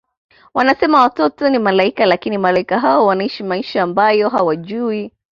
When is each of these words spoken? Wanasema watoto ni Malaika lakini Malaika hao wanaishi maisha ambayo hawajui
Wanasema 0.53 1.01
watoto 1.01 1.49
ni 1.49 1.59
Malaika 1.59 2.05
lakini 2.05 2.37
Malaika 2.37 2.79
hao 2.79 3.05
wanaishi 3.05 3.43
maisha 3.43 3.83
ambayo 3.83 4.29
hawajui 4.29 5.11